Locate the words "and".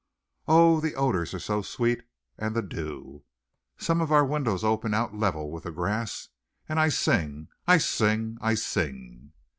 2.35-2.55, 6.67-6.79